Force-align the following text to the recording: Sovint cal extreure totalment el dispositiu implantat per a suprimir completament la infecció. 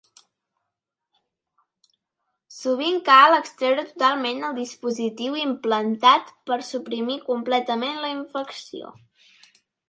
Sovint 2.59 2.95
cal 3.09 3.35
extreure 3.41 3.83
totalment 3.89 4.41
el 4.47 4.57
dispositiu 4.61 5.37
implantat 5.43 6.33
per 6.49 6.57
a 6.57 6.67
suprimir 6.71 7.19
completament 7.29 8.03
la 8.07 8.11
infecció. 8.17 8.93